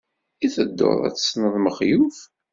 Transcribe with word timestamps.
I 0.45 0.47
tedduḍ 0.53 0.99
ad 1.07 1.11
d-tessneḍ 1.13 1.55
Mexluf? 1.59 2.17